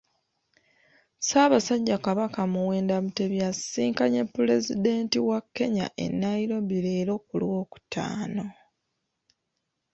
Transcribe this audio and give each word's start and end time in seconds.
Ssaabasajja 1.17 1.95
Kabaka 2.05 2.39
Muwenda 2.53 2.95
Mutebi 3.03 3.37
asisinkanye 3.49 4.21
Pulezidenti 4.35 5.17
wa 5.29 5.39
Kenya 5.55 5.87
e 6.05 6.07
Nairobi 6.21 6.75
leero 6.85 7.15
ku 7.27 7.33
Lwokutaano. 7.41 8.45